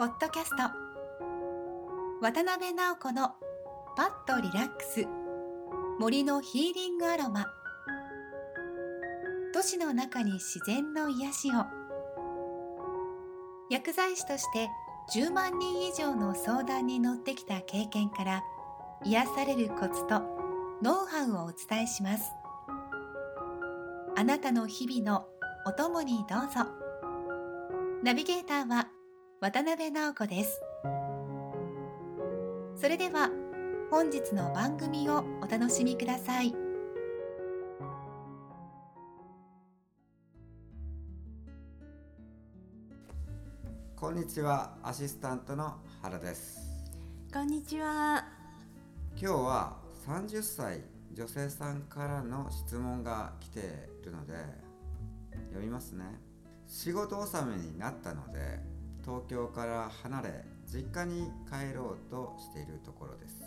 [0.00, 0.62] ポッドキャスト。
[2.22, 3.34] 渡辺直子の
[3.98, 5.06] パッとリラックス。
[5.98, 7.44] 森のヒーリングアロマ。
[9.52, 11.66] 都市の中に自然の癒しを。
[13.68, 14.70] 薬剤師として
[15.14, 18.42] 10万人以上の相談に乗ってきた経験から
[19.04, 20.22] 癒されるコツと
[20.80, 22.32] ノウハウをお伝えします。
[24.16, 25.26] あなたの日々の
[25.66, 26.70] お供にどうぞ。
[28.02, 28.88] ナビゲーターは
[29.42, 30.60] 渡辺直子です。
[32.76, 33.30] それでは
[33.90, 36.54] 本日の番組をお楽しみください。
[43.96, 46.60] こんにちはアシスタントの原です。
[47.32, 48.26] こんにちは。
[49.16, 49.76] 今日は
[50.06, 50.82] 30歳
[51.14, 54.34] 女性さんからの質問が来ているので
[55.48, 56.04] 読みますね。
[56.66, 58.69] 仕事納めになったので
[59.10, 63.42] 東京から離れ実家に帰ろうとしているところです。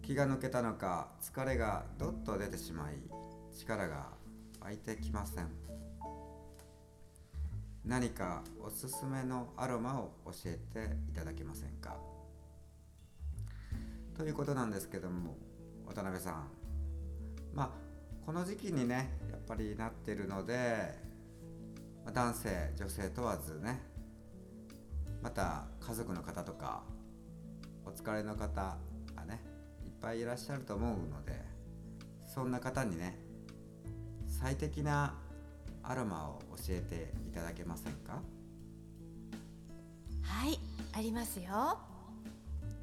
[0.00, 2.94] 気が抜けたのか疲れがどっと出てしまい
[3.52, 4.10] 力が
[4.60, 5.48] 湧いてきません。
[7.84, 11.96] 何かおすすめのアロマを教えていただけませんか？
[14.16, 15.36] ということなんですけども
[15.84, 16.46] 渡辺さん。
[17.52, 17.70] まあ
[18.24, 20.94] この時期にねやっぱりなってるので
[22.14, 23.95] 男性女性問わずね
[25.26, 26.84] また家族の方とか
[27.84, 28.76] お疲れの方
[29.16, 29.42] がね
[29.84, 31.32] いっぱいいらっしゃると思うので
[32.32, 33.18] そんな方にね
[34.28, 35.16] 最適な
[35.82, 38.22] アロマを教えていただけませんか？
[40.22, 40.60] はい
[40.92, 41.80] ありますよ。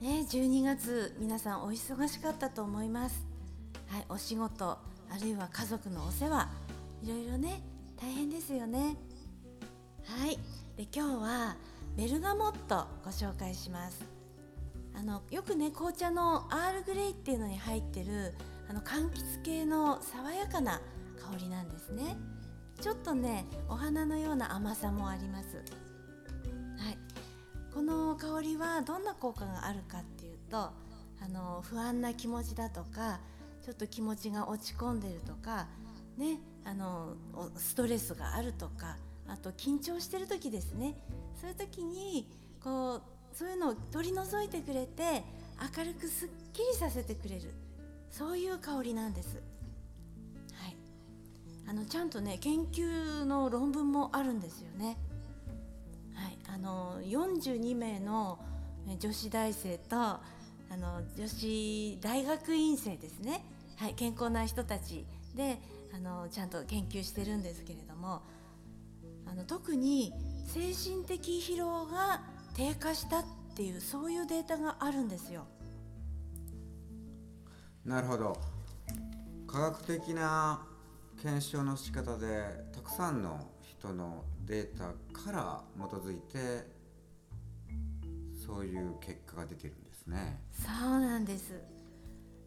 [0.00, 3.26] ね12月皆さんお忙しかったと思います。
[3.88, 4.78] はいお仕事あ
[5.20, 6.48] るいは家族のお世話
[7.02, 7.64] いろいろね
[8.00, 8.96] 大変ですよね。
[10.04, 10.38] はい
[10.76, 11.56] で今日は
[11.98, 14.04] ベルガモットご紹介します。
[14.94, 18.34] あのよくね紅茶のアールグレイっていうのに入ってる
[18.70, 20.80] あの柑橘系の爽やかな
[21.20, 22.16] 香りなんですね。
[22.80, 25.56] ちょっとねお花のような甘さもあります。
[25.56, 26.98] はい。
[27.74, 30.72] この香りはどんな効果があるかっていうとあ
[31.28, 33.18] の不安な気持ちだとか
[33.64, 35.66] ちょっと気持ちが落ち込んでるとか
[36.16, 37.16] ねあの
[37.56, 40.94] ストレスがあるとかあと緊張してる時ですね。
[41.40, 42.28] そういう時に
[42.62, 45.22] こうそういうのを取り除いてくれて
[45.76, 47.52] 明るくすっきりさせてくれる。
[48.10, 49.36] そういう香りなんです。
[50.54, 50.76] はい、
[51.68, 54.96] あのちゃんとね研究の論文もあるんですよね。
[56.14, 58.38] はい、あの42名の
[58.98, 60.20] 女子大生とあ
[60.70, 63.44] の女子大学院生ですね、
[63.76, 65.06] はい、健康な人たち。
[65.34, 65.58] で
[65.94, 68.22] あのちゃんと研究してるんですけれども。
[69.30, 70.14] あの特に
[70.48, 72.22] 精神的疲労が
[72.54, 75.46] 低下したっていうそういうデータがあるんですよ。
[77.84, 78.36] なるほど
[79.46, 80.66] 科学的な
[81.22, 86.66] 検証の仕方でたくさんの人のデータから基づいて
[88.46, 90.40] そういう結果が出てるんですね。
[90.52, 91.52] そうなんです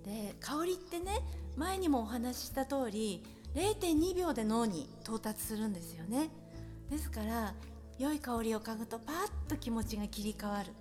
[0.04, 1.20] で香りってね
[1.56, 3.24] 前にもお話しした通り
[3.54, 6.30] 0.2秒で脳に到達するんですよね
[6.90, 7.54] ですから
[8.02, 9.16] 良い香りを嗅ぐとパッ
[9.48, 10.72] と気持ちが切り替わる。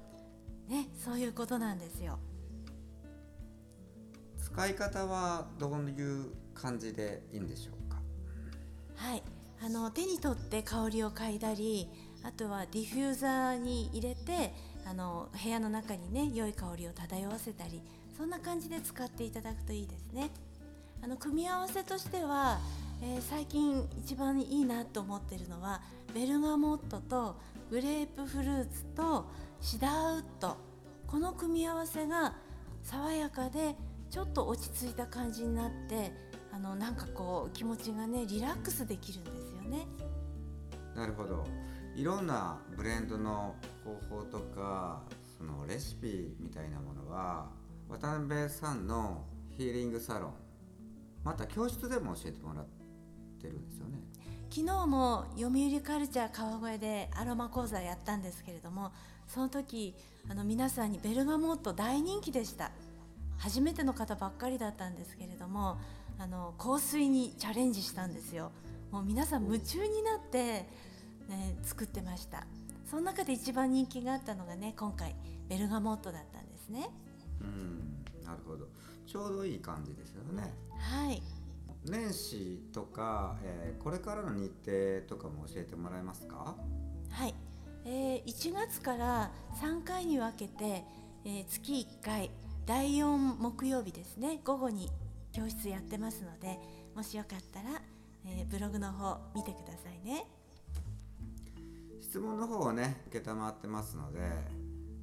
[0.68, 2.18] ねそういうことなんですよ。
[4.42, 7.98] 使い方はどういう感じでいいんでしょうか？
[8.96, 9.22] はい。
[9.62, 11.90] あの手に取って香りを嗅いだり
[12.22, 14.54] あとはディフューザーに入れて
[14.86, 17.82] あの部屋の中にね良い香りを漂わせたり
[18.16, 20.30] そんな感じで使っていただくといいですね。
[21.02, 22.58] あの組み合わせとしては、
[23.02, 25.80] えー、最近一番いいなと思ってるのは
[26.14, 27.36] ベルガモットと
[27.70, 29.26] グレープフルーツと
[29.60, 30.56] シダーウッド
[31.06, 32.34] この組み合わせが
[32.82, 33.74] 爽やかで
[34.10, 36.12] ちょっと落ち着いた感じになって
[36.52, 39.86] あのなんかこう気持ちがねリラックスできるんですよね。
[40.94, 41.44] なるほど
[41.94, 45.02] いろんなブレンドの方法とか
[45.38, 47.48] そのレシピみたいなものは
[47.88, 49.24] 渡辺さんの
[49.56, 50.34] ヒーリングサロン
[51.24, 52.79] また教室でも教えてもらって
[53.48, 53.98] るんですよね。
[54.50, 58.90] 昨日も読売カルチャー川越でアロマ講座やったんですけれども
[59.28, 59.94] その時
[60.28, 62.70] あの皆さんにベルガモット大人気でした。
[63.38, 65.78] 初めての方ばっかりだったんですけれども
[66.18, 68.52] あの香水にチャレンジしたんですよ。
[68.90, 70.66] もう皆さん夢中になって、
[71.28, 72.46] ね、作ってました。
[72.84, 75.14] その中で一番人気があったのがね今回
[75.48, 76.90] ベルガモットだったんですね。
[77.40, 78.66] うんなるほど。
[79.06, 80.52] ちょうどいい感じですよね。
[80.78, 81.22] はい
[81.84, 86.56] 年始とか、えー、これからの日程とかも教えてもらえますか？
[87.10, 87.34] はい、
[87.84, 89.30] ええー、1月から
[89.60, 90.84] 3回に分けて、
[91.24, 92.30] えー、月1回
[92.66, 94.90] 第4木曜日ですね午後に
[95.32, 96.58] 教室やってますので
[96.94, 97.80] もしよかったら、
[98.26, 100.26] えー、ブログの方見てくださいね。
[102.02, 104.18] 質問の方をね承ってますので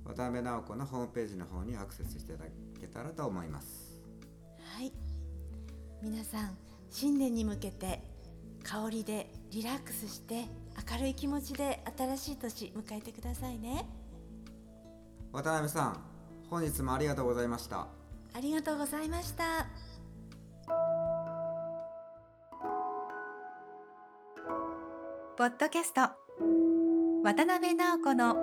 [0.06, 4.01] 渡辺直子のホームページの方にアクセスしていただけたらと思います。
[4.59, 4.91] はい
[6.01, 6.57] 皆さん
[6.89, 8.01] 新年に向けて
[8.63, 10.45] 香りでリラックスして
[10.91, 13.85] 明るい気持ちで新しい年迎えてくださいね。
[15.31, 15.99] 渡辺さん
[16.49, 17.88] 本日もありがとうございました。
[18.33, 19.67] ありがとうございました。
[25.38, 26.01] ポッドキャスト。
[27.23, 28.35] 渡辺直子の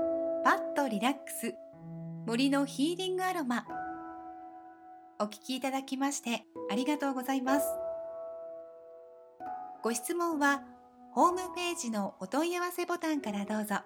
[0.44, 1.54] パッとリラックス。
[2.26, 3.66] 森のヒーリングアロマ
[5.20, 7.66] お聞きいただきましてありがとうございます。
[9.82, 10.62] ご質問は
[11.12, 13.76] ホームページのお問い合わせボタンからどうぞ。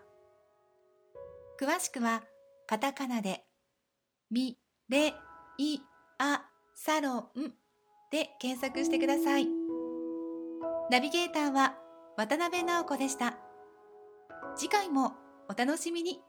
[1.60, 2.22] 詳しくは
[2.66, 3.44] カタカナで
[4.30, 4.58] み
[4.88, 5.14] れ
[5.58, 5.80] い
[6.18, 6.44] あ
[6.74, 7.52] サロン
[8.10, 9.48] で検索してください。
[10.90, 11.74] ナビゲーターは
[12.16, 13.36] 渡辺直子でした。
[14.56, 15.12] 次回も
[15.50, 16.20] お楽しみに。